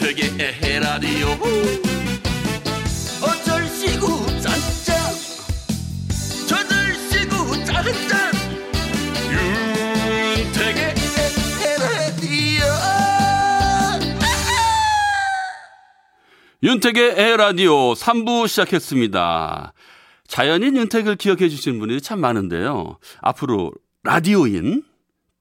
윤택의 0.00 0.30
에헤라디오 0.40 1.28
어쩔 3.22 3.66
시구 3.68 4.26
짠짠 4.40 4.96
저들 6.48 6.94
시구 7.10 7.64
짠짠 7.66 8.32
윤택의 10.38 10.94
에헤라디오 11.58 12.64
윤택의 16.62 17.14
에라디오 17.18 17.92
3부 17.92 18.48
시작했습니다. 18.48 19.74
자연인 20.26 20.76
윤택을 20.78 21.16
기억해 21.16 21.50
주시는 21.50 21.78
분들이 21.78 22.00
참 22.00 22.20
많은데요. 22.20 22.98
앞으로 23.20 23.72
라디오인 24.02 24.82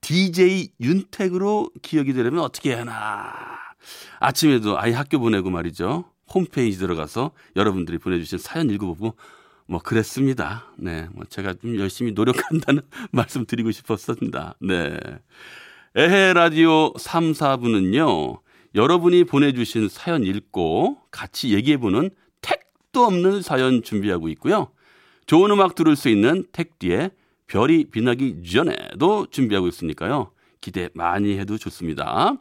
DJ 0.01 0.71
윤택으로 0.81 1.69
기억이 1.81 2.11
되려면 2.11 2.41
어떻게 2.41 2.71
해야 2.71 2.81
하나. 2.81 3.68
아침에도 4.19 4.79
아이 4.79 4.91
학교 4.91 5.19
보내고 5.19 5.49
말이죠. 5.49 6.05
홈페이지 6.33 6.77
들어가서 6.77 7.31
여러분들이 7.55 7.97
보내주신 7.97 8.37
사연 8.37 8.69
읽어보고 8.69 9.15
뭐 9.67 9.79
그랬습니다. 9.79 10.65
네. 10.77 11.07
뭐 11.11 11.25
제가 11.25 11.53
좀 11.53 11.77
열심히 11.77 12.11
노력한다는 12.11 12.81
말씀 13.11 13.45
드리고 13.45 13.71
싶었습니다. 13.71 14.55
네. 14.61 14.97
에헤 15.95 16.33
라디오 16.33 16.93
3, 16.97 17.33
4부는요. 17.33 18.39
여러분이 18.75 19.23
보내주신 19.23 19.89
사연 19.89 20.23
읽고 20.23 20.97
같이 21.11 21.53
얘기해보는 21.53 22.09
택도 22.41 23.05
없는 23.05 23.41
사연 23.41 23.81
준비하고 23.83 24.29
있고요. 24.29 24.71
좋은 25.25 25.51
음악 25.51 25.75
들을 25.75 25.95
수 25.95 26.09
있는 26.09 26.45
택 26.51 26.79
뒤에 26.79 27.11
별이 27.47 27.85
빛나기 27.85 28.43
전에도 28.43 29.27
준비하고 29.29 29.67
있으니까요. 29.67 30.31
기대 30.61 30.89
많이 30.93 31.37
해도 31.37 31.57
좋습니다. 31.57 32.33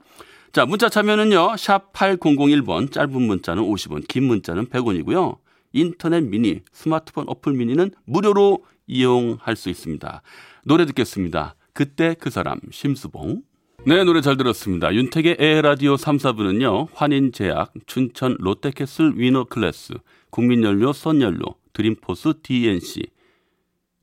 자, 0.52 0.64
문자 0.64 0.88
참여는요. 0.88 1.56
샵 1.58 1.92
8001번 1.92 2.91
짧은 2.91 3.20
문자는 3.20 3.62
50원, 3.62 4.08
긴 4.08 4.24
문자는 4.24 4.68
100원이고요. 4.68 5.36
인터넷 5.72 6.22
미니, 6.22 6.62
스마트폰 6.72 7.27
어플 7.28 7.52
미니는 7.52 7.91
무료로 8.06 8.64
이용할 8.86 9.56
수 9.56 9.69
있습니다. 9.69 10.22
노래 10.64 10.86
듣겠습니다. 10.86 11.54
그때 11.74 12.16
그 12.19 12.30
사람 12.30 12.58
심수봉 12.70 13.42
네, 13.86 14.02
노래 14.04 14.22
잘 14.22 14.36
들었습니다. 14.36 14.92
윤택의 14.92 15.36
에라디오 15.38 15.96
3, 15.96 16.16
4부는요. 16.16 16.88
환인제약, 16.94 17.74
춘천 17.86 18.36
롯데캐슬 18.41 19.12
위너클래스, 19.16 19.94
국민연료 20.30 20.92
선연료, 20.92 21.44
드림포스 21.74 22.41
DNC, 22.42 23.02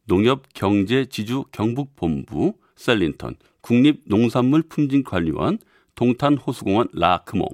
농협경제지주 0.05 1.45
경북본부, 1.51 2.53
셀린턴, 2.75 3.35
국립농산물품진관리원, 3.61 5.57
동탄 5.95 6.35
호수공원 6.35 6.89
라크몽, 6.93 7.47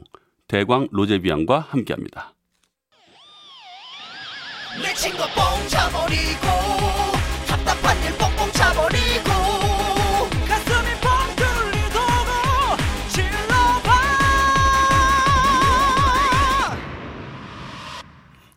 대광 0.47 0.87
로제비앙과 0.91 1.59
함께합니다. 1.59 2.33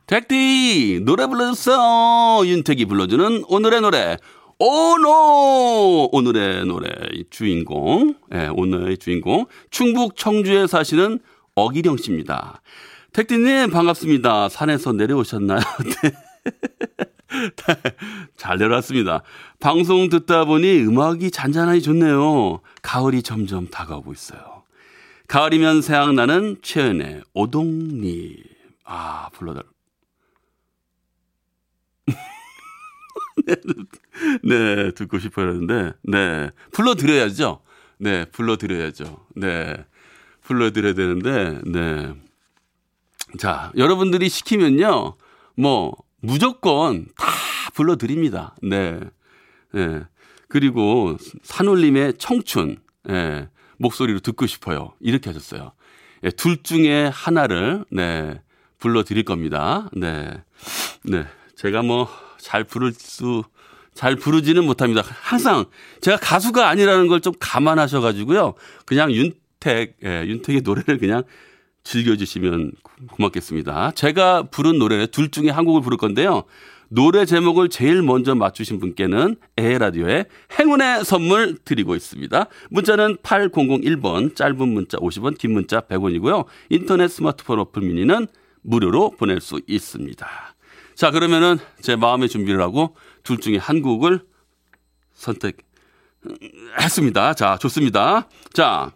택디 0.07 1.01
노래 1.03 1.27
불러주세요. 1.27 2.43
윤택이 2.45 2.85
불러주는 2.85 3.45
오늘의 3.49 3.81
노래. 3.81 4.17
오노 4.59 6.11
오늘의 6.13 6.67
노래 6.67 6.89
주인공 7.31 8.15
예, 8.33 8.49
오늘의 8.53 8.99
주인공 8.99 9.47
충북 9.71 10.17
청주에 10.17 10.67
사시는 10.67 11.19
어기령 11.55 11.97
씨입니다. 11.97 12.61
택디님 13.13 13.71
반갑습니다. 13.71 14.49
산에서 14.49 14.93
내려오셨나요? 14.93 15.61
네. 16.03 16.13
잘 18.37 18.59
내려왔습니다. 18.59 19.23
방송 19.61 20.09
듣다 20.09 20.45
보니 20.45 20.81
음악이 20.83 21.31
잔잔하니 21.31 21.83
좋네요. 21.83 22.61
가을이 22.83 23.23
점점 23.23 23.69
다가오고 23.69 24.13
있어요. 24.13 24.63
가을이면 25.27 25.83
생각나는 25.83 26.59
최연의 26.63 27.23
오동님. 27.33 28.37
아, 28.85 29.29
불러달. 29.33 29.65
네, 34.43 34.91
듣고 34.93 35.19
싶어요. 35.19 35.49
했는데, 35.49 35.93
네. 36.03 36.51
불러드려야죠. 36.73 37.61
네, 37.99 38.25
불러드려야죠. 38.27 39.27
네. 39.37 39.85
불러드려야 40.43 40.95
되는데, 40.95 41.61
네. 41.67 42.15
자, 43.39 43.73
여러분들이 43.77 44.29
시키면요, 44.29 45.17
뭐, 45.57 45.97
무조건 46.21 47.07
다 47.17 47.27
불러드립니다. 47.75 48.55
네. 48.63 49.01
네. 49.73 50.03
그리고 50.49 51.17
산울림의 51.43 52.15
청춘, 52.19 52.77
예, 53.11 53.49
목소리로 53.79 54.21
듣고 54.21 54.47
싶어요. 54.47 54.93
이렇게 55.01 55.31
하셨어요. 55.31 55.73
예, 56.23 56.31
둘 56.31 56.63
중에 56.63 57.11
하나를, 57.13 57.85
네, 57.91 58.41
불러드릴 58.79 59.25
겁니다. 59.25 59.91
네. 59.93 60.43
네. 61.03 61.27
제가 61.57 61.83
뭐, 61.83 62.09
잘 62.45 62.63
부를 62.63 62.93
수, 62.93 63.43
잘 63.95 64.17
부르지는 64.17 64.65
못합니다. 64.67 65.03
항상 65.03 65.65
제가 66.03 66.19
가수가 66.19 66.69
아니라는 66.69 67.09
걸 67.09 67.21
좀 67.21 67.33
감안하셔 67.41 68.01
가지고요. 68.03 68.53
그냥 68.85 69.11
윤택, 69.13 69.97
예, 70.05 70.25
윤택의 70.27 70.61
노래를 70.61 70.99
그냥 70.99 71.23
즐겨주시면 71.85 72.73
고맙겠습니다. 73.13 73.93
제가 73.93 74.43
부른 74.51 74.79
노래 74.79 75.07
둘 75.07 75.31
중에 75.31 75.49
한 75.49 75.65
곡을 75.65 75.81
부를 75.81 75.97
건데요. 75.97 76.45
노래 76.91 77.25
제목을 77.25 77.71
제일 77.71 78.03
먼저 78.03 78.35
맞추신 78.35 78.79
분께는 78.79 79.37
에라디오에 79.57 80.27
행운의 80.59 81.05
선물 81.07 81.57
드리고 81.65 81.97
있습니다. 81.97 82.47
문자는 82.71 83.17
8001번, 83.17 84.37
짧은 84.37 84.69
문자 84.69 84.99
50원, 84.99 85.39
긴 85.39 85.53
문자 85.55 85.81
100원이고요. 85.81 86.45
인터넷 86.69 87.09
스마트폰 87.09 87.59
어플 87.59 87.83
미니는 87.83 88.27
무료로 88.63 89.13
보낼 89.13 89.41
수 89.41 89.61
있습니다. 89.67 90.54
자, 90.95 91.11
그러면은 91.11 91.59
제 91.81 91.97
마음의 91.97 92.29
준비를 92.29 92.61
하고 92.63 92.95
둘 93.23 93.39
중에 93.39 93.57
한 93.57 93.81
곡을 93.83 94.21
선택했습니다. 95.15 97.35
자, 97.35 97.59
좋습니다. 97.59 98.29
자, 98.53 98.93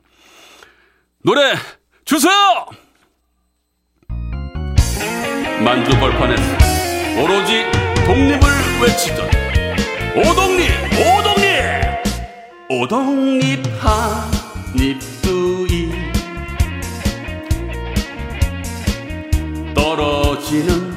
노래 1.23 1.55
주세요! 2.05 2.67
만주 5.65 5.91
벌판에서 5.99 6.43
오로지 7.21 7.65
독립을 8.07 8.41
외치던 8.83 9.27
오독립, 10.17 10.71
오독립! 10.95 11.49
오독립 12.71 13.61
한입두이 14.71 15.91
떨어지는 19.75 20.88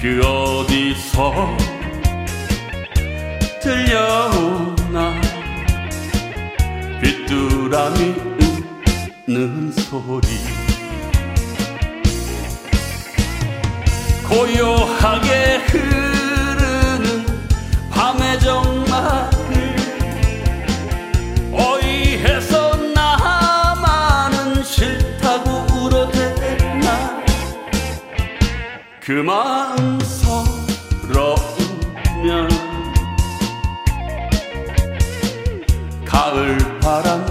그 0.00 0.18
어디서 0.24 1.56
들려오나? 3.60 5.20
귀뚜라미 7.02 8.14
웃는 9.28 9.72
소리. 9.72 10.26
고요하게 14.26 15.56
흐 15.66 16.09
그 29.10 29.14
마음 29.22 29.98
서러우면 31.08 32.48
가을 36.04 36.56
바람 36.78 37.29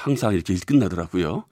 항상 0.00 0.34
이렇게 0.34 0.54
끝나더라고요. 0.66 1.44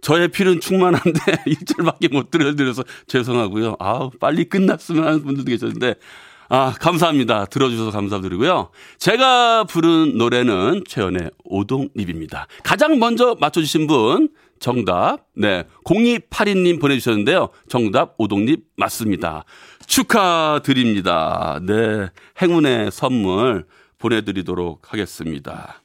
저의 0.00 0.28
필은 0.28 0.60
충만한데 0.60 1.18
일절밖에 1.46 2.08
못 2.08 2.30
들려드려서 2.30 2.84
죄송하고요. 3.06 3.76
아 3.80 4.10
빨리 4.20 4.44
끝났으면 4.44 5.04
하는 5.04 5.22
분들도 5.22 5.50
계셨는데 5.50 5.94
아 6.50 6.74
감사합니다. 6.78 7.46
들어주셔서 7.46 7.90
감사드리고요. 7.90 8.70
제가 8.98 9.64
부른 9.64 10.18
노래는 10.18 10.84
최연의 10.86 11.30
오동립입니다. 11.44 12.46
가장 12.62 12.98
먼저 12.98 13.36
맞춰주신 13.40 13.86
분 13.86 14.28
정답 14.60 15.26
네 15.34 15.64
0282님 15.84 16.80
보내주셨는데요. 16.80 17.48
정답 17.68 18.14
오동립 18.18 18.66
맞습니다. 18.76 19.44
축하드립니다. 19.86 21.60
네 21.62 22.08
행운의 22.42 22.90
선물 22.92 23.64
보내드리도록 23.98 24.92
하겠습니다. 24.92 25.83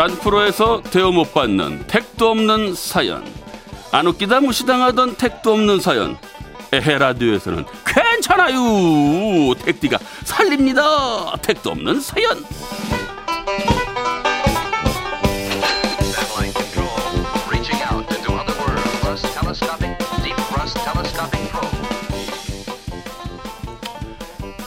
딴 0.00 0.16
프로에서 0.16 0.80
대우 0.80 1.12
못 1.12 1.34
받는 1.34 1.86
택도 1.86 2.30
없는 2.30 2.74
사연. 2.74 3.22
안 3.92 4.06
웃기다 4.06 4.40
무시당하던 4.40 5.16
택도 5.16 5.52
없는 5.52 5.78
사연. 5.78 6.16
에헤 6.72 6.96
라디오에서는 6.96 7.66
괜찮아요. 7.84 9.54
택디가 9.62 9.98
살립니다. 10.24 11.36
택도 11.42 11.72
없는 11.72 12.00
사연. 12.00 12.42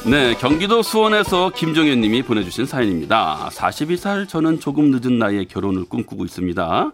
네, 0.05 0.35
경기도 0.35 0.81
수원에서 0.81 1.50
김정현 1.51 2.01
님이 2.01 2.23
보내주신 2.23 2.65
사연입니다. 2.65 3.50
42살 3.53 4.27
저는 4.27 4.59
조금 4.59 4.91
늦은 4.91 5.17
나이에 5.17 5.45
결혼을 5.45 5.85
꿈꾸고 5.85 6.25
있습니다. 6.25 6.91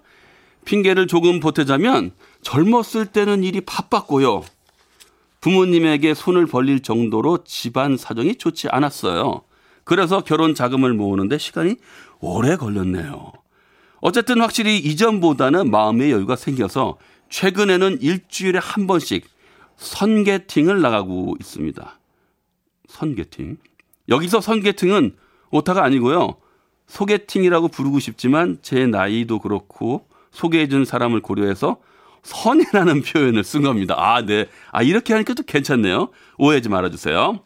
핑계를 0.64 1.08
조금 1.08 1.40
보태자면 1.40 2.12
젊었을 2.44 3.08
때는 3.08 3.44
일이 3.44 3.62
바빴고요. 3.62 4.44
부모님에게 5.42 6.14
손을 6.14 6.46
벌릴 6.46 6.82
정도로 6.82 7.44
집안 7.46 7.98
사정이 7.98 8.36
좋지 8.36 8.68
않았어요. 8.70 9.42
그래서 9.86 10.22
결혼 10.22 10.54
자금을 10.54 10.94
모으는데 10.94 11.40
시간이 11.40 11.78
오래 12.20 12.58
걸렸네요. 12.58 13.32
어쨌든 14.02 14.40
확실히 14.40 14.78
이전보다는 14.78 15.72
마음의 15.72 16.12
여유가 16.12 16.36
생겨서 16.36 17.00
최근에는 17.32 18.02
일주일에 18.02 18.60
한 18.62 18.86
번씩 18.86 19.26
선계팅을 19.78 20.82
나가고 20.82 21.38
있습니다. 21.40 21.99
선계팅. 22.90 23.58
여기서 24.10 24.42
선계팅은 24.42 25.16
오타가 25.52 25.84
아니고요. 25.84 26.36
소개팅이라고 26.88 27.68
부르고 27.70 28.00
싶지만 28.00 28.58
제 28.62 28.88
나이도 28.88 29.40
그렇고 29.40 30.08
소개해 30.32 30.68
준 30.68 30.86
사람을 30.86 31.22
고려해서 31.22 31.78
선이라는 32.24 33.04
표현을 33.06 33.44
쓴 33.44 33.62
겁니다. 33.62 33.96
아, 33.98 34.26
네. 34.26 34.48
아, 34.72 34.82
이렇게 34.82 35.14
하니까 35.14 35.34
또 35.36 35.44
괜찮네요. 35.44 36.10
오해하지 36.38 36.70
말아주세요. 36.70 37.44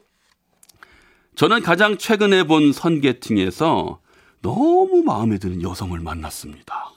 저는 1.36 1.62
가장 1.62 1.98
최근에 1.98 2.44
본 2.46 2.72
선계팅에서 2.72 4.00
너무 4.42 5.04
마음에 5.04 5.38
드는 5.38 5.62
여성을 5.62 5.98
만났습니다. 6.00 6.92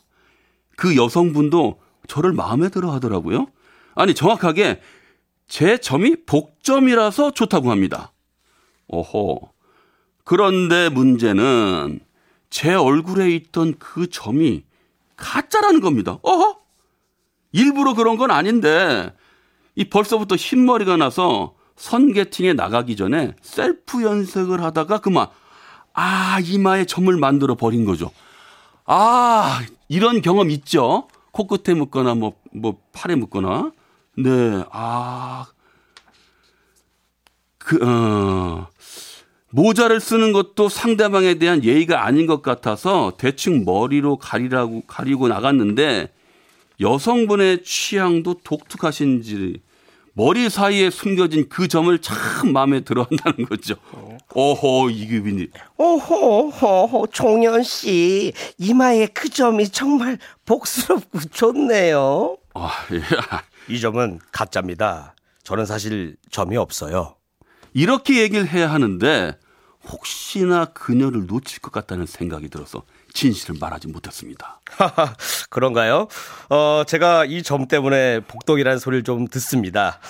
그 0.77 0.97
여성분도 0.97 1.81
저를 2.07 2.33
마음에 2.33 2.69
들어 2.69 2.93
하더라고요. 2.93 3.49
아니, 3.95 4.15
정확하게 4.15 4.81
제 5.49 5.79
점이 5.79 6.25
복점이라서 6.27 7.33
좋다고 7.33 7.71
합니다. 7.71 8.13
오호. 8.89 9.51
그런데 10.25 10.89
문제는 10.89 12.01
제 12.51 12.75
얼굴에 12.75 13.31
있던 13.31 13.75
그 13.79 14.09
점이 14.09 14.65
가짜라는 15.17 15.81
겁니다. 15.81 16.19
어허? 16.23 16.59
일부러 17.53 17.95
그런 17.95 18.17
건 18.17 18.31
아닌데 18.31 19.15
이 19.75 19.85
벌써부터 19.89 20.37
흰머리가 20.37 20.97
나서 20.97 21.55
선계팅에 21.77 22.55
나가기 22.55 22.97
전에 22.97 23.35
셀프 23.43 24.03
연색을 24.03 24.63
하다가 24.63 24.99
그만 24.99 25.29
아 25.93 26.39
이마에 26.43 26.85
점을 26.87 27.15
만들어 27.17 27.55
버린 27.55 27.85
거죠. 27.85 28.11
아 28.85 29.63
이런 29.89 30.23
경험 30.23 30.51
있죠. 30.51 31.09
코끝에 31.33 31.75
묻거나 31.75 32.15
뭐뭐 32.15 32.81
팔에 32.93 33.15
묻거나 33.15 33.73
네 34.17 34.65
아. 34.71 35.47
그, 37.67 37.85
어, 37.85 38.69
모자를 39.57 40.01
쓰는 40.01 40.33
것도 40.33 40.69
상대방에 40.69 41.37
대한 41.37 41.65
예의가 41.65 42.05
아닌 42.05 42.27
것 42.27 42.43
같아서 42.43 43.15
대충 43.17 43.65
머리로 43.65 44.19
가리라고, 44.19 44.83
가리고 44.87 45.29
나갔는데 45.29 46.13
여성분의 46.79 47.65
취향도 47.65 48.41
독특하신지 48.45 49.63
머리 50.13 50.51
사이에 50.51 50.91
숨겨진 50.91 51.49
그 51.49 51.69
점을 51.69 51.99
참 52.03 52.53
마음에 52.53 52.81
들어 52.81 53.07
한다는 53.09 53.49
거죠. 53.49 53.77
오호, 54.35 54.91
이규빈이. 54.91 55.47
오호, 55.79 56.51
호호, 56.51 57.07
종현 57.07 57.63
씨, 57.63 58.35
이마에 58.59 59.07
그 59.07 59.31
점이 59.31 59.71
정말 59.71 60.19
복스럽고 60.45 61.19
좋네요. 61.33 62.37
아, 62.53 62.73
예. 62.93 63.01
이 63.75 63.81
점은 63.81 64.21
가짜입니다. 64.33 65.15
저는 65.45 65.65
사실 65.65 66.17
점이 66.31 66.59
없어요. 66.59 67.17
이렇게 67.73 68.21
얘기를 68.21 68.47
해야 68.47 68.71
하는데 68.71 69.39
혹시나 69.89 70.67
그녀를 70.67 71.27
놓칠 71.27 71.61
것 71.61 71.73
같다는 71.73 72.07
생각이 72.07 72.49
들어서 72.49 72.83
진실을 73.13 73.57
말하지 73.61 73.89
못했습니다. 73.89 74.61
그런가요? 75.49 76.09
어, 76.51 76.83
제가 76.87 77.25
이 77.25 77.43
점 77.43 77.69
때문에 77.69 78.21
복동이라는 78.21 78.79
소리를 78.79 79.05
좀 79.05 79.27
듣습니다. 79.29 80.01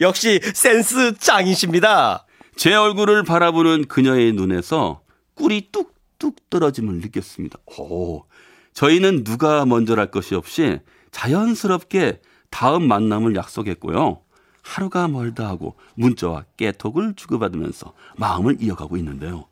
역시 0.00 0.40
센스 0.54 1.16
짱이십니다. 1.18 2.26
제 2.56 2.74
얼굴을 2.74 3.22
바라보는 3.24 3.86
그녀의 3.86 4.32
눈에서 4.32 5.02
꿀이 5.34 5.68
뚝뚝 5.70 6.48
떨어짐을 6.48 6.94
느꼈습니다. 6.96 7.58
오, 7.78 8.24
저희는 8.72 9.24
누가 9.24 9.66
먼저랄 9.66 10.10
것이 10.10 10.34
없이 10.34 10.80
자연스럽게 11.12 12.20
다음 12.50 12.88
만남을 12.88 13.36
약속했고요. 13.36 14.20
하루가 14.66 15.06
멀다 15.06 15.46
하고 15.46 15.76
문자와 15.94 16.44
깨톡을 16.56 17.14
주고받으면서 17.14 17.92
마음을 18.16 18.56
이어가고 18.60 18.96
있는데요. 18.96 19.46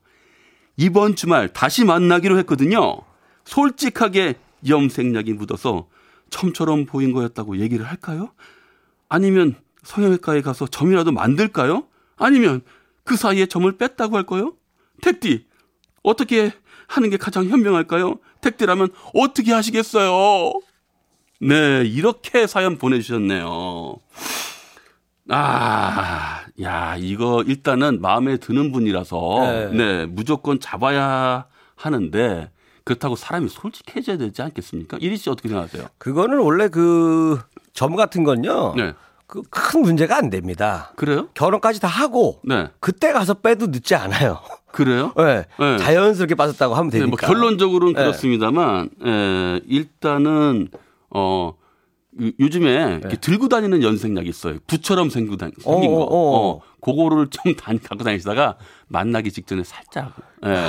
이번 0.76 1.14
주말 1.14 1.52
다시 1.52 1.84
만나기로 1.84 2.36
했거든요. 2.40 2.98
솔직하게 3.44 4.34
염색약이 4.68 5.34
묻어서 5.34 5.88
첨처럼 6.30 6.86
보인 6.86 7.12
거였다고 7.12 7.58
얘기를 7.58 7.86
할까요? 7.86 8.32
아니면 9.08 9.54
성형외과에 9.84 10.40
가서 10.40 10.66
점이라도 10.66 11.12
만들까요? 11.12 11.86
아니면 12.16 12.62
그 13.04 13.16
사이에 13.16 13.46
점을 13.46 13.70
뺐다고 13.70 14.16
할까요? 14.16 14.54
택디, 15.00 15.46
어떻게 16.02 16.52
하는 16.88 17.10
게 17.10 17.16
가장 17.16 17.46
현명할까요? 17.48 18.18
택디라면 18.40 18.88
어떻게 19.14 19.52
하시겠어요? 19.52 20.60
네, 21.40 21.84
이렇게 21.84 22.46
사연 22.46 22.78
보내주셨네요. 22.78 24.00
아, 25.30 26.42
야, 26.62 26.96
이거 26.98 27.42
일단은 27.46 28.00
마음에 28.00 28.36
드는 28.36 28.72
분이라서, 28.72 29.38
네. 29.40 29.66
네, 29.72 30.06
무조건 30.06 30.60
잡아야 30.60 31.46
하는데, 31.76 32.50
그렇다고 32.84 33.16
사람이 33.16 33.48
솔직해져야 33.48 34.18
되지 34.18 34.42
않겠습니까? 34.42 34.98
이리 35.00 35.16
씨 35.16 35.30
어떻게 35.30 35.48
생각하세요? 35.48 35.86
그거는 35.98 36.38
원래 36.38 36.68
그 36.68 37.38
점 37.74 37.96
같은 37.96 38.22
건요. 38.22 38.72
네. 38.76 38.92
그큰 39.26 39.82
문제가 39.82 40.16
안 40.16 40.30
됩니다. 40.30 40.92
그래요? 40.94 41.28
결혼까지 41.34 41.80
다 41.80 41.88
하고 41.88 42.40
네. 42.44 42.68
그때 42.78 43.10
가서 43.12 43.34
빼도 43.34 43.66
늦지 43.66 43.96
않아요. 43.96 44.38
그래요? 44.70 45.12
네. 45.18 45.44
네. 45.58 45.78
자연스럽게 45.78 46.36
빠졌다고 46.36 46.74
하면 46.76 46.90
네, 46.90 47.00
되니까. 47.00 47.26
뭐 47.26 47.34
결론적으로는 47.34 47.94
네. 47.94 48.00
그렇습니다만, 48.00 48.90
에, 49.04 49.60
일단은, 49.66 50.68
어, 51.10 51.54
요- 52.22 52.30
요즘에 52.40 52.98
이렇게 53.00 53.16
들고 53.16 53.48
다니는 53.48 53.82
연색약이 53.82 54.28
있어요. 54.28 54.58
부처럼 54.66 55.10
생긴 55.10 55.36
네. 55.36 55.46
어, 55.64 55.80
거. 55.80 55.86
어, 55.86 56.04
어. 56.04 56.48
어, 56.56 56.60
그거를 56.80 57.28
좀 57.28 57.54
다- 57.56 57.72
갖고 57.82 58.04
다니시다가 58.04 58.56
만나기 58.88 59.30
직전에 59.32 59.64
살짝, 59.64 60.14
예, 60.46 60.68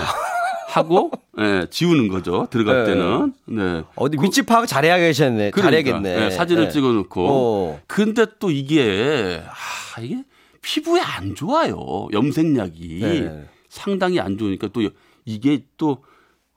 하고, 0.70 1.12
예, 1.40 1.68
지우는 1.70 2.08
거죠. 2.08 2.48
들어갈 2.50 2.86
네. 2.86 2.94
때는. 2.94 3.34
네. 3.46 3.84
어디 3.96 4.18
위치 4.22 4.42
파악 4.44 4.68
잘해야겠네. 4.68 5.52
그러니까, 5.52 5.62
잘해야겠네. 5.62 6.26
예, 6.26 6.30
사진을 6.32 6.66
네. 6.66 6.70
찍어 6.72 6.92
놓고. 6.94 7.28
어. 7.30 7.82
근데 7.88 8.26
또 8.40 8.50
이게, 8.52 9.44
아, 9.48 10.02
이게 10.02 10.24
피부에 10.62 11.00
안 11.02 11.36
좋아요. 11.36 12.08
염색약이. 12.12 13.00
네. 13.02 13.46
상당히 13.70 14.20
안 14.20 14.38
좋으니까 14.38 14.70
또 14.74 14.82
이게 15.26 15.66
또 15.78 16.04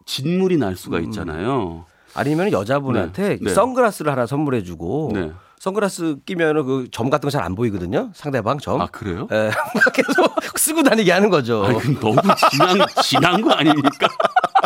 진물이 0.07 0.57
날 0.57 0.77
수가 0.77 1.01
있잖아요. 1.01 1.85
아니면 2.15 2.53
여자분한테 2.53 3.29
네. 3.29 3.39
네. 3.41 3.55
선글라스를 3.55 4.11
하나 4.13 4.27
선물해주고 4.27 5.11
네. 5.15 5.33
선글라스 5.59 6.19
끼면은 6.25 6.65
그 6.65 6.89
점 6.91 7.11
같은 7.11 7.27
거 7.27 7.31
잘 7.31 7.43
안 7.45 7.55
보이거든요. 7.55 8.11
상대방 8.15 8.59
점. 8.59 8.81
아 8.81 8.87
그래요? 8.87 9.27
예, 9.33 9.51
계속 9.93 10.35
쓰고 10.59 10.83
다니게 10.83 11.11
하는 11.13 11.31
거죠. 11.31 11.65
아 11.65 11.73
그럼 11.75 11.99
너무 12.01 12.17
진한 12.51 12.79
진한 13.03 13.41
거 13.43 13.51
아닙니까? 13.53 14.09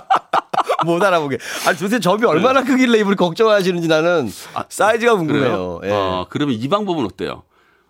못 0.85 1.03
알아보게. 1.03 1.39
아니 1.67 1.79
도대체 1.79 2.01
점이 2.01 2.25
얼마나 2.25 2.63
크길래 2.65 2.99
이분이 3.01 3.17
걱정하시는지 3.17 3.89
나는 3.89 4.29
사이즈가 4.69 5.15
궁금해요. 5.17 5.79
네. 5.83 5.89
예. 5.89 5.93
어, 5.93 6.27
그러면 6.29 6.57
이 6.57 6.69
방법은 6.69 7.05
어때요? 7.05 7.45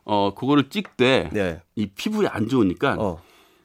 어, 0.05 0.35
그거를 0.35 0.69
찍되 0.69 1.31
네. 1.33 1.61
이 1.75 1.87
피부에 1.87 2.27
안 2.29 2.49
좋으니까 2.49 2.97
어. 2.99 3.21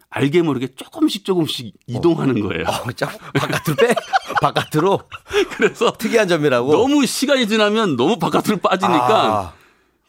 알게 0.09 0.41
모르게 0.41 0.67
조금씩 0.75 1.25
조금씩 1.25 1.73
이동하는 1.87 2.39
거예요. 2.41 2.63
어, 2.67 2.91
참 2.93 3.09
바깥으로 3.33 3.75
빼 3.75 3.93
바깥으로 4.41 5.01
그래서 5.57 5.91
특이한 5.91 6.27
점이라고. 6.27 6.71
너무 6.71 7.05
시간이 7.05 7.47
지나면 7.47 7.95
너무 7.95 8.17
바깥으로 8.17 8.57
빠지니까 8.57 9.07
아, 9.07 9.53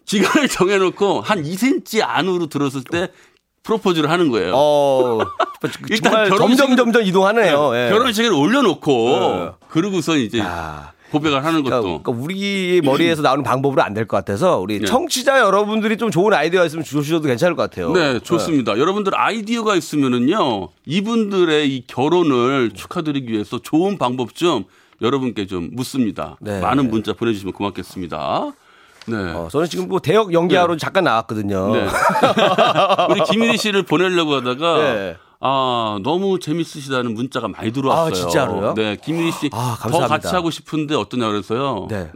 기간을 0.05 0.49
정해놓고 0.49 1.21
한 1.21 1.43
2cm 1.43 2.03
안으로 2.07 2.47
들었을 2.47 2.83
때 2.85 3.09
프로포즈를 3.63 4.11
하는 4.11 4.31
거예요. 4.31 4.53
어, 4.57 5.19
일단 5.91 6.29
점점 6.31 6.77
점점 6.77 7.03
이동하네요. 7.03 7.77
예. 7.77 7.91
결혼식을 7.91 8.33
올려놓고 8.33 9.09
네. 9.11 9.51
그러고서 9.69 10.17
이제 10.17 10.41
아. 10.43 10.93
고백을 11.11 11.45
하는 11.45 11.63
그러니까, 11.63 11.77
것도 11.81 12.03
그러니까 12.03 12.25
우리 12.25 12.81
머리에서 12.85 13.23
나오는 13.23 13.43
방법으로 13.43 13.83
안 13.83 13.95
될 13.95 14.07
것 14.07 14.17
같아서 14.17 14.59
우리 14.59 14.79
네. 14.81 14.87
청취자 14.87 15.41
여러분들이 15.41 15.97
좀 15.97 16.11
좋은 16.11 16.33
아이디어가 16.35 16.67
있으면 16.67 16.85
주셔도 16.85 17.27
괜찮을 17.27 17.57
것 17.57 17.63
같아요. 17.63 17.93
네, 17.93 18.21
좋습니다. 18.21 18.79
여러분들 18.79 19.13
아이디어가 19.17 19.75
있으면은요, 19.77 20.69
이분들의 20.87 21.75
이 21.75 21.85
결혼을 21.87 22.71
축하드리기 22.75 23.33
위해서 23.33 23.59
좋은 23.59 23.99
방법 23.99 24.35
좀 24.35 24.65
여러분께 25.01 25.47
좀 25.47 25.71
묻습니다. 25.73 26.37
네. 26.41 26.61
많은 26.61 26.91
문자 26.91 27.13
보내주시면 27.13 27.53
고맙겠습니다. 27.55 28.53
네. 29.07 29.17
어, 29.17 29.49
저는 29.51 29.67
지금 29.69 29.89
뭐 29.89 30.01
대역 30.01 30.33
연기하러 30.35 30.77
잠깐 30.77 31.05
나왔거든요. 31.05 31.73
네. 31.75 31.87
우리 33.11 33.21
김일희 33.23 33.57
씨를 33.57 33.83
보내려고 33.85 34.35
하다가 34.35 34.79
네. 34.79 35.17
아 35.41 35.99
너무 36.03 36.41
재밌으시다는 36.41 37.15
문자가 37.15 37.47
많이 37.47 37.73
들어왔어요. 37.73 38.07
아, 38.09 38.11
진짜로요? 38.13 38.75
네, 38.75 38.97
김일희 39.03 39.31
씨 39.31 39.51
아, 39.53 39.77
더 39.79 39.83
감사합니다. 39.83 40.09
같이 40.09 40.35
하고 40.35 40.51
싶은데 40.51 40.97
어떠냐 40.97 41.29
그래서요. 41.29 41.87
네. 41.89 42.11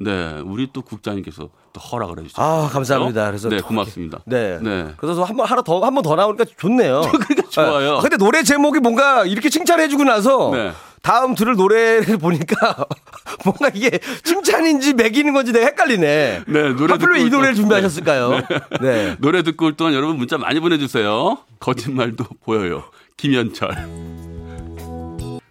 우리 0.45 0.69
또 0.73 0.83
국장님께서 0.83 1.49
또 1.73 1.81
허락을 1.81 2.19
해주셨어요. 2.19 2.45
아, 2.65 2.69
감사합니다. 2.69 3.27
그래서 3.27 3.49
네, 3.49 3.59
또 3.59 3.67
고맙습니다. 3.67 4.19
네. 4.27 4.59
네. 4.61 4.89
그래서 4.97 5.23
한번 5.23 5.47
하나 5.47 5.63
더 5.63 5.81
한 5.85 5.95
번 5.95 6.03
더 6.03 6.17
나오니까 6.17 6.45
좋네요. 6.59 7.03
그러니까 7.13 7.49
좋아요. 7.49 7.97
아, 7.99 8.01
근데 8.01 8.17
노래 8.17 8.43
제목이 8.43 8.81
뭔가 8.81 9.25
이렇게 9.25 9.49
칭찬해주고 9.51 10.03
나서 10.03 10.51
네. 10.53 10.73
다음 11.01 11.35
들을 11.37 11.55
노래를 11.55 12.19
보니까 12.19 12.87
뭔가 13.45 13.71
이게 13.73 14.01
칭찬인지 14.25 14.95
매기는 14.95 15.33
건지 15.33 15.53
내가 15.53 15.67
헷갈리네. 15.67 16.43
네, 16.47 16.73
노래 16.75 16.93
하필 16.95 17.09
왜이 17.11 17.25
듣고 17.25 17.37
노래를 17.37 17.55
준비하셨을까요? 17.55 18.41
네. 18.81 19.17
노래 19.23 19.43
듣고 19.45 19.67
올 19.67 19.77
동안 19.77 19.95
여러분 19.95 20.17
문자 20.17 20.39
많이 20.39 20.59
보내주세요. 20.59 21.39
거짓말도 21.61 22.25
보여요. 22.45 22.83
김현철. 23.17 23.71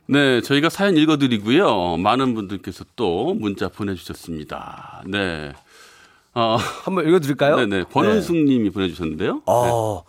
네, 0.07 0.41
저희가 0.41 0.69
사연 0.69 0.97
읽어드리고요. 0.97 1.97
많은 1.97 2.33
분들께서 2.33 2.83
또 2.95 3.33
문자 3.33 3.69
보내주셨습니다. 3.69 5.03
네. 5.07 5.53
어, 6.33 6.57
한번 6.83 7.07
읽어드릴까요? 7.07 7.55
네네. 7.57 7.85
권은숙 7.91 8.35
님이 8.35 8.69
보내주셨는데요. 8.69 9.41
어, 9.45 10.03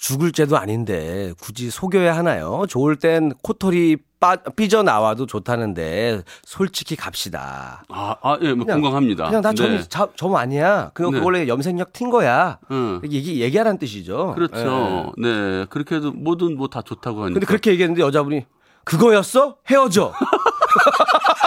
죽을 0.00 0.32
죄도 0.32 0.56
아닌데 0.56 1.32
굳이 1.40 1.70
속여야 1.70 2.16
하나요? 2.16 2.64
좋을 2.68 2.96
땐 2.96 3.32
코털이 3.42 3.96
빠, 4.20 4.36
삐져 4.36 4.82
나와도 4.82 5.26
좋다는데 5.26 6.22
솔직히 6.44 6.96
갑시다. 6.96 7.84
아, 7.88 8.16
아, 8.22 8.36
예, 8.42 8.52
뭐 8.52 8.64
그냥- 8.64 8.80
공감합니다. 8.80 9.26
그냥 9.26 9.42
나 9.42 9.52
점, 9.52 9.70
네. 9.70 9.82
자- 9.88 10.08
점 10.16 10.34
아니야. 10.34 10.90
그거 10.94 11.10
네. 11.10 11.20
원래 11.20 11.46
염색약 11.46 11.92
튄 11.92 12.10
거야. 12.10 12.58
응. 12.72 13.00
얘기, 13.04 13.40
얘기하라는 13.40 13.78
뜻이죠. 13.78 14.32
그렇죠. 14.34 15.12
예. 15.18 15.22
네. 15.22 15.66
그렇게 15.70 15.96
해도 15.96 16.10
뭐든 16.12 16.56
뭐 16.56 16.66
다 16.68 16.82
좋다고 16.82 17.20
하니까. 17.22 17.34
근데 17.34 17.46
그렇게 17.46 17.70
얘기했는데 17.70 18.02
여자분이 18.02 18.44
그거였어? 18.84 19.56
헤어져. 19.70 20.12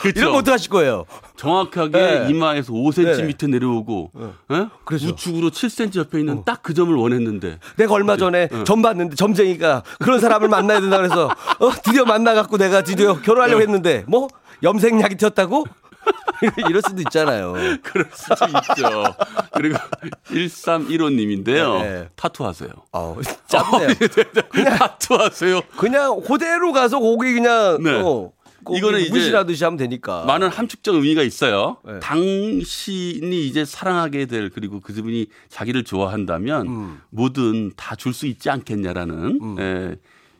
그렇죠. 0.00 0.20
이러면 0.20 0.38
어떡하실 0.40 0.70
거예요? 0.70 1.04
정확하게 1.36 1.90
네. 1.90 2.26
이마에서 2.30 2.72
5cm 2.72 3.16
네. 3.16 3.22
밑에 3.24 3.46
내려오고 3.46 4.10
예? 4.52 4.68
그렇죠. 4.84 5.08
우측으로 5.08 5.50
7cm 5.50 5.96
옆에 5.96 6.20
있는 6.20 6.44
딱그 6.44 6.74
점을 6.74 6.94
원했는데 6.94 7.58
내가 7.76 7.94
얼마 7.94 8.16
전에 8.16 8.48
점 8.64 8.82
봤는데 8.82 9.16
점쟁이가 9.16 9.82
그런 9.98 10.20
사람을 10.20 10.48
만나야 10.48 10.80
된다 10.80 10.96
그래서 10.98 11.26
어, 11.26 11.70
드디어 11.82 12.04
만나갖고 12.04 12.58
내가 12.58 12.82
드디어 12.82 13.20
결혼하려고 13.20 13.62
했는데 13.62 14.04
뭐 14.06 14.28
염색약이 14.62 15.16
튀었다고? 15.16 15.64
이럴 16.68 16.82
수도 16.82 17.00
있잖아요. 17.02 17.54
그럴 17.82 18.08
수도 18.12 18.46
있죠. 18.46 19.04
그리고 19.52 19.78
1315님인데요. 20.26 21.82
네. 21.82 22.08
타투하세요. 22.16 22.70
아우, 22.92 23.20
짭네요. 23.46 23.88
타투하세요. 24.78 25.62
그냥 25.76 26.20
그대로 26.20 26.72
가서 26.72 27.00
거기 27.00 27.32
그냥 27.34 27.78
네. 27.82 28.00
어, 28.02 28.30
이거는 28.72 29.00
이제 29.00 29.10
무시라듯이 29.10 29.64
하면 29.64 29.76
되니까. 29.76 30.24
많은 30.24 30.48
함축적 30.48 30.94
의미가 30.94 31.22
있어요. 31.22 31.76
네. 31.84 31.98
당신이 32.00 33.46
이제 33.46 33.64
사랑하게 33.64 34.26
될 34.26 34.50
그리고 34.50 34.80
그분이 34.80 35.26
자기를 35.48 35.84
좋아한다면 35.84 36.66
음. 36.68 37.00
뭐든 37.10 37.72
다 37.76 37.96
줄 37.96 38.12
수 38.14 38.26
있지 38.26 38.48
않겠냐라는 38.50 39.58
예, 39.58 39.96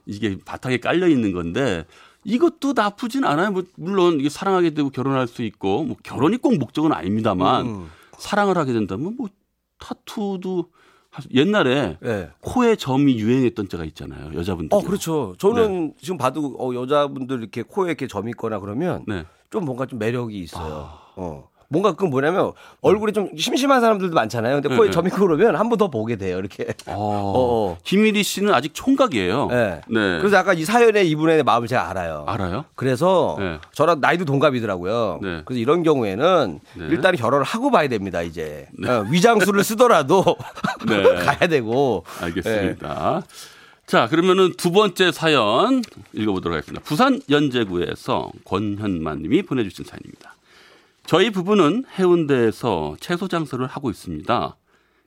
이게 0.06 0.36
바탕에 0.44 0.78
깔려 0.78 1.08
있는 1.08 1.32
건데 1.32 1.84
이것도 2.24 2.72
나쁘진 2.74 3.24
않아요. 3.24 3.50
뭐 3.50 3.64
물론 3.76 4.20
이게 4.20 4.28
사랑하게 4.28 4.70
되고 4.70 4.90
결혼할 4.90 5.26
수 5.28 5.42
있고 5.42 5.84
뭐 5.84 5.96
결혼이 6.02 6.36
꼭 6.38 6.56
목적은 6.58 6.92
아닙니다만 6.92 7.66
음. 7.66 7.90
사랑을 8.18 8.56
하게 8.56 8.72
된다면 8.72 9.14
뭐 9.18 9.28
타투도 9.78 10.70
옛날에 11.32 11.98
예. 12.04 12.30
코에 12.40 12.76
점이 12.76 13.18
유행했던 13.18 13.68
때가 13.68 13.84
있잖아요. 13.84 14.34
여자분들. 14.34 14.76
어, 14.76 14.80
그렇죠. 14.80 15.34
저는 15.38 15.94
지금 16.00 16.16
봐도 16.16 16.56
어, 16.58 16.74
여자분들 16.74 17.40
이렇게 17.40 17.62
코에 17.62 17.88
이렇게 17.88 18.06
점이 18.06 18.30
있거나 18.30 18.58
그러면 18.58 19.04
네. 19.06 19.24
좀 19.50 19.64
뭔가 19.64 19.86
좀 19.86 19.98
매력이 19.98 20.38
있어요. 20.38 20.90
어. 21.16 21.48
뭔가 21.68 21.92
그건 21.92 22.10
뭐냐면 22.10 22.52
얼굴이 22.80 23.12
좀 23.12 23.30
심심한 23.36 23.80
사람들도 23.80 24.14
많잖아요. 24.14 24.60
근데 24.60 24.76
코에 24.76 24.86
네, 24.88 24.92
점이 24.92 25.08
있고 25.08 25.20
그러면 25.26 25.56
한 25.56 25.68
번 25.68 25.78
더 25.78 25.88
보게 25.88 26.16
돼요. 26.16 26.38
이렇게. 26.38 26.66
어, 26.86 26.94
어. 26.94 27.78
김일희 27.82 28.22
씨는 28.22 28.54
아직 28.54 28.72
총각이에요. 28.74 29.46
네. 29.48 29.80
네. 29.88 30.18
그래서 30.18 30.36
아까 30.36 30.52
이 30.54 30.64
사연에 30.64 31.02
이분의 31.02 31.42
마음을 31.42 31.66
제가 31.66 31.90
알아요. 31.90 32.24
알아요? 32.28 32.64
그래서 32.76 33.36
네. 33.40 33.58
저랑 33.72 34.00
나이도 34.00 34.24
동갑이더라고요. 34.24 35.18
네. 35.22 35.42
그래서 35.44 35.60
이런 35.60 35.82
경우에는 35.82 36.60
네. 36.74 36.86
일단 36.90 37.16
결혼을 37.16 37.44
하고 37.44 37.70
봐야 37.70 37.88
됩니다. 37.88 38.22
이제 38.22 38.68
어, 38.86 39.04
위장술을 39.10 39.64
쓰더라도 39.64 40.24
네. 40.86 41.02
가야 41.24 41.48
되고. 41.48 42.04
알겠습니다. 42.20 43.22
자, 43.86 44.08
그러면은 44.08 44.54
두 44.56 44.70
번째 44.70 45.12
사연 45.12 45.82
읽어보도록 46.12 46.56
하겠습니다. 46.56 46.82
부산 46.84 47.20
연제구에서 47.28 48.30
권현만 48.44 49.18
님이 49.22 49.42
보내주신 49.42 49.84
사연입니다. 49.84 50.33
저희 51.06 51.30
부부는 51.30 51.84
해운대에서 51.98 52.96
채소 53.00 53.28
장사를 53.28 53.64
하고 53.66 53.90
있습니다. 53.90 54.56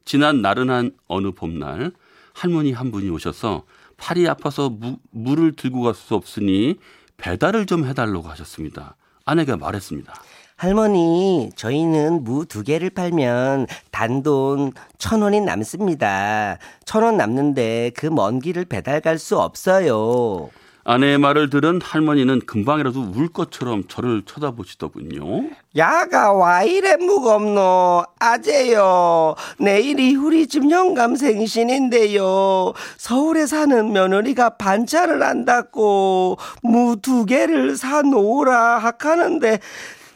지난 0.06 0.42
나른한 0.42 0.92
어느 1.08 1.32
봄날 1.32 1.92
할머니 2.34 2.72
한 2.72 2.92
분이 2.92 3.10
오셔서 3.10 3.64
팔이 3.98 4.28
아파서 4.30 4.70
무, 4.70 4.98
물을 5.12 5.56
들고 5.56 5.82
갈 5.82 5.96
수 5.96 6.14
없으니 6.16 6.76
배달을 7.18 7.66
좀 7.66 7.86
해달라고 7.86 8.28
하셨습니다. 8.30 8.96
아내가 9.26 9.58
말했습니다. 9.58 10.14
할머니, 10.56 11.50
저희는 11.56 12.24
무 12.24 12.46
두 12.46 12.64
개를 12.64 12.90
팔면 12.92 13.68
단돈 13.92 14.72
천 14.98 15.22
원이 15.22 15.42
남습니다. 15.42 16.58
천 16.86 17.04
원 17.04 17.18
남는데 17.18 17.92
그 17.96 18.08
먼 18.08 18.40
길을 18.40 18.66
배달 18.66 19.02
갈 19.02 19.18
수 19.20 19.40
없어요. 19.40 20.50
아내의 20.90 21.18
말을 21.18 21.50
들은 21.50 21.82
할머니는 21.84 22.40
금방이라도 22.46 23.12
울 23.14 23.28
것처럼 23.28 23.84
저를 23.90 24.22
쳐다보시더군요. 24.26 25.50
야가 25.76 26.32
와 26.32 26.64
이래 26.64 26.96
무겁노. 26.96 28.06
아재요. 28.20 29.36
내일이 29.60 30.16
우리 30.16 30.48
집 30.48 30.72
영감 30.72 31.18
생신인데요. 31.18 32.72
서울에 32.96 33.46
사는 33.48 33.92
며느리가 33.92 34.52
반찬을 34.52 35.22
한다고 35.24 36.38
무 36.64 36.96
두 37.02 37.26
개를 37.26 37.76
사놓으라 37.76 38.78
하카는데 38.78 39.60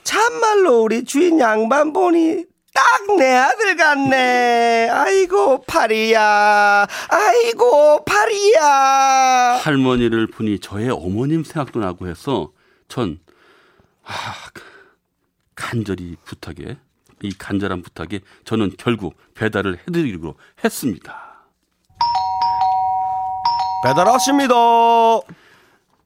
참말로 0.03 0.83
우리 0.83 1.03
주인 1.03 1.39
양반 1.39 1.91
보니 1.91 2.45
딱 2.73 3.01
내 3.17 3.35
아들 3.35 3.75
같네 3.75 4.89
아이고 4.89 5.63
파리야 5.63 6.87
아이고 7.09 8.05
파리야 8.05 9.59
할머니를 9.63 10.27
보니 10.27 10.59
저의 10.59 10.89
어머님 10.89 11.43
생각도 11.43 11.79
나고 11.79 12.07
해서 12.07 12.51
전 12.87 13.19
아, 14.05 14.11
간절히 15.55 16.15
부탁에 16.23 16.77
이 17.21 17.33
간절한 17.37 17.81
부탁에 17.81 18.21
저는 18.45 18.71
결국 18.77 19.15
배달을 19.35 19.79
해드리기로 19.87 20.35
했습니다. 20.63 21.45
배달 23.83 24.07
왔습니다. 24.07 24.53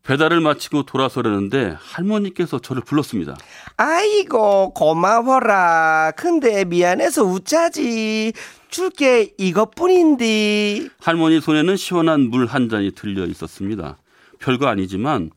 배달을 0.05 0.39
마치고 0.39 0.83
돌아서려는데 0.83 1.75
할머니께서 1.79 2.59
저를 2.59 2.83
불렀습니다. 2.83 3.35
아이고 3.75 4.71
고마워라. 4.74 6.12
근데 6.15 6.63
미안해서 6.63 7.24
웃자지. 7.24 8.33
줄게 8.69 9.33
이것뿐인데. 9.38 10.89
할머니 11.00 11.41
손에는 11.41 11.75
시원한 11.75 12.21
물 12.29 12.45
한 12.45 12.69
잔이 12.69 12.91
들려 12.91 13.25
있었습니다. 13.25 13.97
별거 14.39 14.67
아니지만 14.67 15.31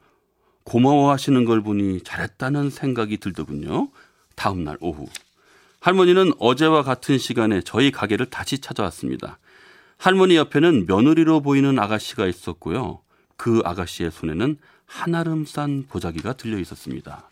고마워하시는 0.65 1.45
걸 1.47 1.63
보니 1.63 2.03
잘했다는 2.03 2.69
생각이 2.69 3.17
들더군요. 3.19 3.89
다음 4.35 4.65
날 4.65 4.77
오후 4.81 5.07
할머니는 5.81 6.33
어제와 6.39 6.83
같은 6.83 7.17
시간에 7.17 7.63
저희 7.63 7.91
가게를 7.91 8.27
다시 8.27 8.59
찾아왔습니다. 8.59 9.39
할머니 9.97 10.37
옆에는 10.37 10.85
며느리로 10.87 11.41
보이는 11.41 11.79
아가씨가 11.79 12.27
있었고요. 12.27 13.01
그 13.39 13.63
아가씨의 13.65 14.11
손에는 14.11 14.59
한아름 14.85 15.47
싼 15.47 15.87
보자기가 15.89 16.35
들려 16.35 16.59
있었습니다. 16.59 17.31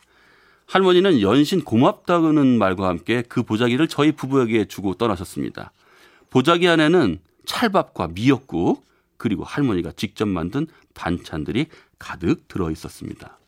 할머니는 0.67 1.21
연신 1.21 1.63
고맙다는 1.63 2.59
말과 2.59 2.89
함께 2.89 3.23
그 3.29 3.43
보자기를 3.43 3.89
저희 3.89 4.13
부부에게 4.13 4.65
주고 4.65 4.95
떠나셨습니다. 4.95 5.73
보자기 6.31 6.69
안에는 6.69 7.19
찰밥과 7.45 8.09
미역국 8.15 8.85
그리고 9.17 9.45
할머니가 9.45 9.93
직접 9.93 10.27
만든 10.27 10.67
반찬들이 10.95 11.67
가득 11.99 12.49
들어 12.49 12.71
있었습니다. 12.71 13.39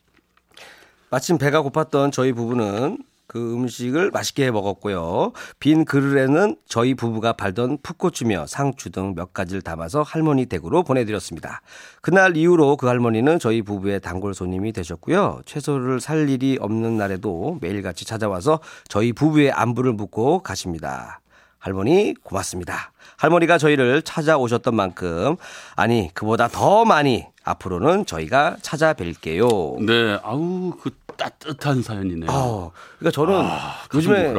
마침 1.11 1.38
배가 1.38 1.62
고팠던 1.62 2.12
저희 2.12 2.33
부부는 2.33 2.99
그 3.28 3.54
음식을 3.54 4.11
맛있게 4.11 4.50
먹었고요. 4.50 5.32
빈 5.61 5.85
그릇에는 5.85 6.56
저희 6.66 6.94
부부가 6.94 7.35
발던 7.35 7.78
풋고추며 7.82 8.47
상추 8.49 8.90
등 8.90 9.14
몇 9.14 9.32
가지를 9.32 9.62
담아서 9.62 10.02
할머니 10.02 10.47
댁으로 10.47 10.82
보내드렸습니다. 10.82 11.61
그날 12.00 12.37
이후로 12.37 12.76
그 12.76 12.87
할머니는 12.87 13.38
저희 13.38 13.62
부부의 13.62 14.00
단골 14.00 14.32
손님이 14.35 14.73
되셨고요. 14.73 15.42
채소를 15.44 16.00
살 16.00 16.28
일이 16.28 16.56
없는 16.61 16.97
날에도 16.97 17.58
매일같이 17.61 18.04
찾아와서 18.04 18.61
저희 18.88 19.12
부부의 19.12 19.50
안부를 19.52 19.92
묻고 19.92 20.42
가십니다. 20.42 21.20
할머니 21.59 22.15
고맙습니다. 22.23 22.93
할머니가 23.17 23.59
저희를 23.59 24.03
찾아오셨던 24.03 24.75
만큼 24.75 25.37
아니 25.77 26.11
그보다 26.15 26.49
더 26.49 26.85
많이 26.85 27.27
앞으로는 27.45 28.07
저희가 28.07 28.57
찾아뵐게요. 28.62 29.85
네, 29.85 30.19
아우 30.23 30.73
그 30.81 30.91
따뜻한 31.17 31.83
사연이네요. 31.83 32.31
어, 32.31 32.71
그러니까 32.99 33.11
저는 33.15 33.35
가슴 33.49 33.97
요즘에? 33.99 34.33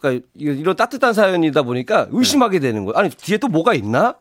그러니까 0.00 0.10
이- 0.34 0.44
이런 0.44 0.74
따뜻한 0.74 1.12
사연이다 1.14 1.62
보니까 1.62 2.08
의심하게 2.10 2.58
되는 2.58 2.84
거예요. 2.84 2.98
아니 2.98 3.10
뒤에 3.10 3.38
또 3.38 3.48
뭐가 3.48 3.74
있나? 3.74 4.16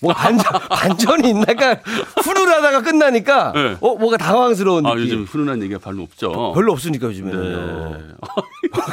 뭐 0.00 0.12
반전 0.12 0.44
반전이 0.70 1.30
있나? 1.30 1.44
그러니까 1.44 1.80
푸르르하다가 2.22 2.82
끝나니까 2.82 3.52
네. 3.52 3.76
어 3.80 3.94
뭐가 3.96 4.16
당황스러운 4.16 4.86
아, 4.86 4.90
느낌. 4.94 5.02
요즘 5.04 5.24
훈훈한 5.24 5.62
얘기가 5.62 5.78
별로 5.78 6.02
없죠. 6.02 6.52
별로 6.54 6.72
없으니까 6.72 7.06
요즘에는요. 7.08 7.90
네. 7.90 7.98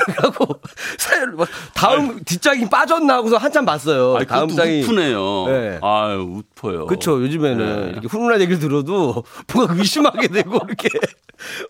그래갖고 0.06 0.60
사연 0.98 1.36
막 1.36 1.48
다음 1.74 2.20
뒷장이 2.24 2.70
빠졌나 2.70 3.16
하고서 3.16 3.38
한참 3.38 3.66
봤어요. 3.66 4.16
아니, 4.18 4.26
다음 4.28 4.50
장이 4.50 4.84
우프네요. 4.84 5.46
네. 5.48 5.80
아유, 5.82 6.42
웃퍼요. 6.42 6.86
그렇죠. 6.88 7.22
요즘에는 7.22 7.82
네. 7.86 7.90
이렇게 7.92 8.08
훈훈한 8.08 8.42
얘기를 8.42 8.60
들어도 8.60 9.24
뭔가 9.54 9.74
의심하게 9.76 10.28
되고 10.28 10.60
이렇게 10.68 10.90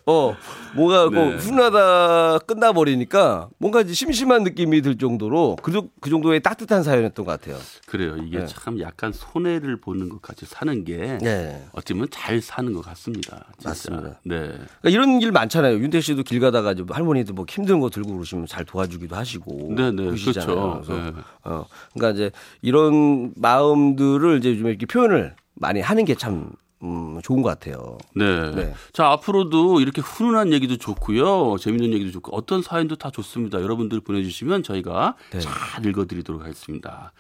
어 0.06 0.36
뭐가 0.74 1.10
네. 1.12 1.32
그 1.32 1.38
훈훈하다 1.38 2.40
끝나버리니까 2.40 3.50
뭔가 3.60 3.84
심심한 3.86 4.44
느낌이 4.44 4.82
들 4.82 4.98
정도로 4.98 5.58
그, 5.62 5.72
정- 5.72 5.90
그 6.02 6.10
정도의 6.10 6.42
따뜻한 6.42 6.82
사연이었던 6.84 7.26
것 7.26 7.32
같아요. 7.40 7.58
그래요. 7.86 8.16
이게 8.26 8.40
네. 8.40 8.46
참 8.48 8.80
약간 8.80 9.09
손해를 9.14 9.80
보는 9.82 10.10
것 10.10 10.22
같이 10.22 10.46
사는 10.46 10.84
게 10.84 11.18
네. 11.22 11.66
어찌 11.74 11.94
보면 11.94 12.10
잘 12.12 12.42
사는 12.42 12.72
것 12.74 12.82
같습니다. 12.86 13.46
진짜. 13.58 13.70
맞습니다. 13.70 14.20
네. 14.24 14.38
그러니까 14.38 14.90
이런 14.90 15.22
일 15.22 15.32
많잖아요. 15.32 15.80
윤태 15.80 16.02
씨도 16.02 16.24
길 16.24 16.40
가다가 16.40 16.72
이제 16.72 16.84
할머니도 16.88 17.34
뭐 17.34 17.46
힘든 17.48 17.80
거 17.80 17.90
들고 17.90 18.14
그러시면 18.14 18.46
잘 18.48 18.66
도와주기도 18.66 19.16
하시고. 19.16 19.74
네, 19.76 19.92
네, 19.92 20.06
그러시잖아요. 20.06 20.82
그렇죠. 20.84 20.94
네. 20.94 21.14
어, 21.44 21.66
그러니까 21.94 22.16
이제 22.16 22.32
이런 22.62 23.34
마음들을 23.36 24.38
이제 24.40 24.52
요즘에 24.52 24.70
이렇게 24.70 24.86
표현을 24.86 25.36
많이 25.56 25.82
하는 25.82 26.06
게참 26.06 26.52
음, 26.82 27.20
좋은 27.22 27.42
것 27.42 27.50
같아요. 27.50 27.98
네. 28.16 28.52
네. 28.52 28.74
자, 28.94 29.08
앞으로도 29.08 29.82
이렇게 29.82 30.02
훈훈한 30.02 30.54
얘기도 30.54 30.78
좋고요. 30.78 31.58
재밌는 31.60 31.92
얘기도 31.94 32.12
좋고 32.12 32.36
어떤 32.36 32.62
사연도 32.62 32.96
다 32.96 33.10
좋습니다. 33.12 33.62
여러분들 33.62 34.00
보내주시면 34.00 34.64
저희가 34.64 35.16
네. 35.32 35.40
잘 35.40 35.86
읽어드리도록 35.86 36.42
하겠습니다. 36.42 37.12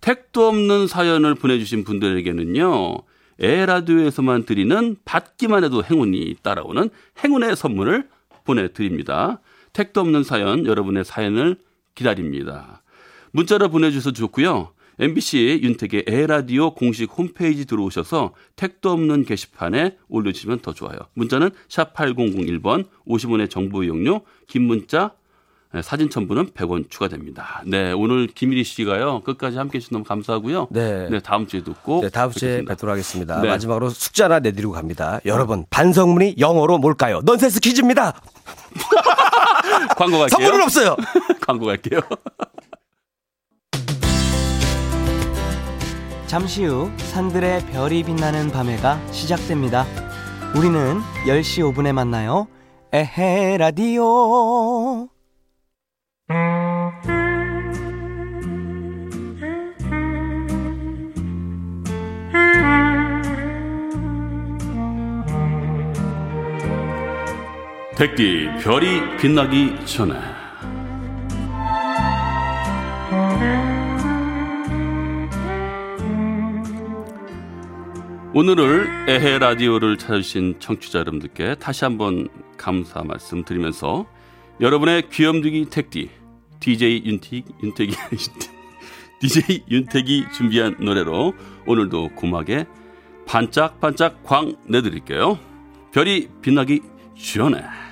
택도 0.00 0.48
없는 0.48 0.86
사연을 0.86 1.34
보내주신 1.34 1.84
분들에게는요. 1.84 2.98
에라디오에서만 3.38 4.44
드리는 4.44 4.96
받기만 5.04 5.64
해도 5.64 5.82
행운이 5.82 6.36
따라오는 6.42 6.90
행운의 7.22 7.56
선물을 7.56 8.08
보내드립니다. 8.44 9.40
택도 9.72 10.00
없는 10.00 10.24
사연, 10.24 10.66
여러분의 10.66 11.04
사연을 11.04 11.56
기다립니다. 11.94 12.82
문자로 13.32 13.68
보내주셔도 13.68 14.14
좋고요. 14.14 14.72
MBC 14.98 15.60
윤택의 15.62 16.04
에라디오 16.06 16.74
공식 16.74 17.10
홈페이지 17.16 17.64
들어오셔서 17.64 18.34
택도 18.56 18.90
없는 18.90 19.24
게시판에 19.24 19.96
올려주시면 20.08 20.60
더 20.60 20.74
좋아요. 20.74 20.98
문자는 21.14 21.50
샵 21.68 21.94
8001번 21.94 22.86
50원의 23.06 23.48
정보 23.48 23.82
이용료 23.82 24.20
긴 24.46 24.62
문자 24.62 25.12
네, 25.72 25.82
사진 25.82 26.10
첨부는 26.10 26.48
100원 26.50 26.90
추가됩니다. 26.90 27.62
네, 27.64 27.92
오늘 27.92 28.26
김일희 28.26 28.64
씨가요. 28.64 29.20
끝까지 29.20 29.56
함께 29.56 29.76
해주셔서 29.78 29.94
너무 29.94 30.04
감사하고요. 30.04 30.66
네. 30.70 31.08
다음 31.20 31.46
주에도 31.46 31.74
꼭 31.82 32.02
네, 32.02 32.08
다음 32.10 32.32
주에 32.32 32.48
뵙겠습니다. 32.48 32.72
뵙도록 32.72 32.92
하겠습니다. 32.92 33.40
네. 33.40 33.48
마지막으로 33.48 33.88
숙제 33.90 34.24
하나 34.24 34.40
내드리고 34.40 34.72
갑니다. 34.72 35.20
여러분, 35.26 35.64
반성문이 35.70 36.36
영어로 36.38 36.78
뭘까요? 36.78 37.20
넌센스 37.24 37.60
퀴즈입니다. 37.60 38.20
광고 39.96 40.18
갈게요. 40.18 40.28
선물은 40.28 40.62
없어요. 40.64 40.96
광고 41.40 41.66
갈게요. 41.66 42.00
잠시 46.26 46.64
후 46.64 46.90
산들의 46.96 47.66
별이 47.66 48.02
빛나는 48.02 48.50
밤에가 48.50 49.00
시작됩니다. 49.12 49.86
우리는 50.56 51.00
10시 51.26 51.72
5분에 51.72 51.92
만나요. 51.92 52.48
에헤 52.92 53.56
라디오. 53.58 55.08
택디 68.00 68.48
별이 68.62 69.18
빛나기 69.18 69.74
전에. 69.84 70.14
오늘을 78.32 78.88
에헤 79.06 79.38
라디오를 79.40 79.98
찾아주신 79.98 80.60
청취자 80.60 81.00
여러분들께 81.00 81.56
다시 81.56 81.84
한번 81.84 82.28
감사 82.56 83.02
말씀 83.02 83.44
드리면서 83.44 84.06
여러분의 84.62 85.10
귀염둥이 85.10 85.66
택디 85.68 86.08
DJ 86.58 87.02
윤택, 87.04 87.44
윤택이 87.62 87.94
DJ 89.20 89.64
윤택이 89.70 90.24
준비한 90.32 90.74
노래로 90.80 91.34
오늘도 91.66 92.12
고막에 92.14 92.64
반짝반짝 93.26 94.22
광 94.24 94.56
내드릴게요. 94.66 95.38
별이 95.92 96.30
빛나기 96.40 96.80
전에 97.14 97.89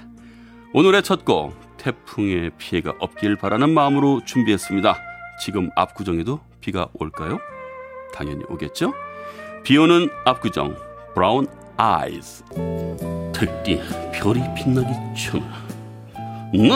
오늘의 0.74 1.02
첫 1.02 1.24
곡 1.24 1.54
태풍의 1.78 2.50
피해가 2.59 2.94
없길 2.98 3.37
바라는 3.37 3.70
마음으로 3.70 4.20
준비했습니다. 4.24 4.96
지금 5.40 5.70
압구정에도 5.76 6.40
비가 6.61 6.88
올까요? 6.94 7.38
당연히 8.12 8.42
오겠죠? 8.48 8.92
비 9.62 9.76
오는 9.78 10.09
압구정 10.24 10.76
브라운 11.14 11.46
아이즈 11.76 12.42
특디 13.33 13.81
별이 14.12 14.40
빛나기 14.57 14.88
전에 15.16 15.44
네 16.52 16.70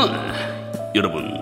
여러분 0.94 1.32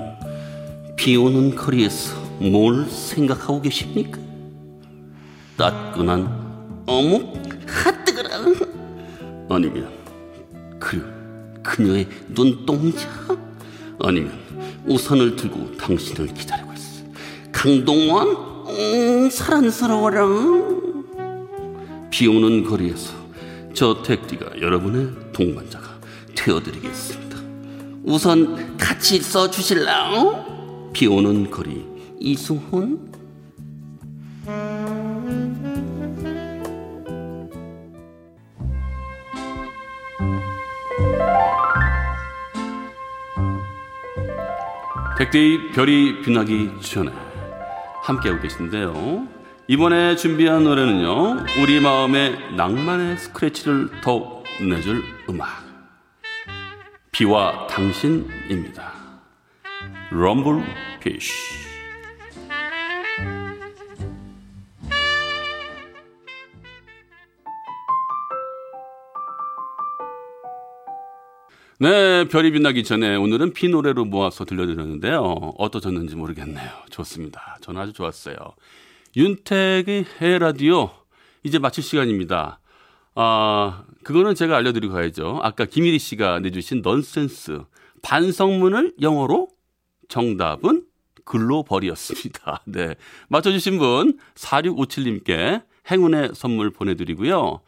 비 0.96 1.16
오는 1.16 1.54
거리에서 1.54 2.18
뭘 2.40 2.86
생각하고 2.86 3.60
계십니까? 3.60 4.18
따끈한 5.58 6.84
어묵 6.86 7.36
핫뜨거라 7.66 8.28
아니면 9.50 9.99
그 9.99 9.99
그녀의 11.70 12.09
눈동자. 12.35 13.09
아니면 14.00 14.33
우산을 14.87 15.37
들고 15.37 15.76
당신을 15.76 16.35
기다리고 16.35 16.72
있어. 16.72 17.04
강동원 17.52 18.28
음, 18.68 19.30
사랑스러워라. 19.30 20.26
비 22.11 22.26
오는 22.26 22.64
거리에서 22.64 23.12
저 23.72 24.02
택디가 24.02 24.61
여러분의 24.61 25.11
동반자가 25.33 26.00
되어드리겠습니다. 26.35 27.38
우선 28.04 28.76
같이 28.76 29.20
써주실래요? 29.20 30.90
비 30.92 31.06
오는 31.06 31.50
거리 31.50 31.85
이수훈 32.18 33.10
백대의 45.20 45.72
별이 45.72 46.22
빛나기 46.22 46.70
전에 46.80 47.12
함께하고 48.04 48.40
계신데요. 48.40 49.28
이번에 49.68 50.16
준비한 50.16 50.64
노래는요. 50.64 51.44
우리 51.61 51.78
마음의 51.78 52.54
낭만의 52.56 53.18
스크래치를 53.18 53.90
더욱 54.00 54.44
내줄 54.66 55.04
음악. 55.28 55.62
비와 57.12 57.66
당신입니다. 57.66 58.94
럼블 60.11 60.64
피쉬. 61.00 61.69
네, 71.83 72.25
별이 72.25 72.51
빛나기 72.51 72.85
전에 72.85 73.16
오늘은 73.16 73.55
비 73.55 73.71
노래로 73.71 74.05
모아서 74.05 74.45
들려드렸는데요. 74.45 75.55
어떠셨는지 75.57 76.14
모르겠네요. 76.14 76.71
좋습니다. 76.90 77.57
저는 77.62 77.81
아주 77.81 77.95
좋았어요. 77.95 78.37
윤택의 79.16 80.05
해 80.21 80.38
라디오 80.38 80.90
이제 81.43 81.59
마칠 81.59 81.83
시간입니다. 81.83 82.61
아, 83.14 83.85
그거는 84.05 84.35
제가 84.35 84.59
알려드리고 84.59 84.93
가야죠. 84.93 85.40
아까 85.43 85.64
김일희 85.64 85.99
씨가 85.99 86.40
내주신 86.40 86.83
넌센스 86.83 87.62
반성문을 88.03 88.97
영어로 89.01 89.49
정답은 90.09 90.85
글로벌이었습니다. 91.25 92.62
네. 92.69 92.95
맞춰주신 93.29 93.79
분 93.79 94.19
4657님께 94.35 95.62
행운의 95.90 96.33
선물 96.35 96.73
보내드리고요. 96.73 97.62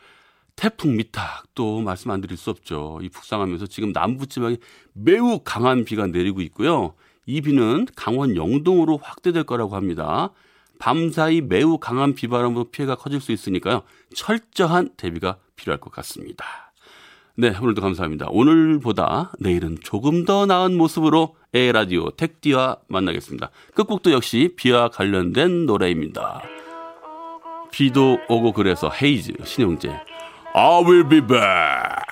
태풍 0.62 0.96
미탁 0.96 1.42
또 1.56 1.80
말씀 1.80 2.12
안 2.12 2.20
드릴 2.20 2.36
수 2.36 2.48
없죠. 2.50 3.00
이 3.02 3.08
북상하면서 3.08 3.66
지금 3.66 3.92
남부 3.92 4.28
지방에 4.28 4.58
매우 4.92 5.40
강한 5.42 5.84
비가 5.84 6.06
내리고 6.06 6.40
있고요. 6.42 6.94
이 7.26 7.40
비는 7.40 7.88
강원 7.96 8.36
영동으로 8.36 8.96
확대될 8.98 9.42
거라고 9.42 9.74
합니다. 9.74 10.30
밤사이 10.78 11.40
매우 11.40 11.78
강한 11.78 12.14
비바람으로 12.14 12.70
피해가 12.70 12.94
커질 12.94 13.20
수 13.20 13.32
있으니까요. 13.32 13.82
철저한 14.14 14.90
대비가 14.96 15.38
필요할 15.56 15.80
것 15.80 15.90
같습니다. 15.90 16.44
네, 17.34 17.52
오늘도 17.60 17.82
감사합니다. 17.82 18.28
오늘보다 18.30 19.32
내일은 19.40 19.78
조금 19.82 20.24
더 20.24 20.46
나은 20.46 20.76
모습으로 20.76 21.34
에라디오 21.52 22.10
택디와 22.10 22.76
만나겠습니다. 22.86 23.50
끝곡도 23.74 24.12
역시 24.12 24.54
비와 24.54 24.90
관련된 24.90 25.66
노래입니다. 25.66 26.40
비도 27.72 28.20
오고 28.28 28.52
그래서 28.52 28.92
헤이즈 28.92 29.32
신용재 29.44 30.11
I 30.54 30.80
will 30.80 31.04
be 31.04 31.20
back. 31.20 32.11